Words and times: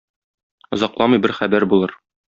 Озакламый 0.77 1.23
бер 1.27 1.37
хәбәр 1.41 1.71
булыр. 1.75 1.99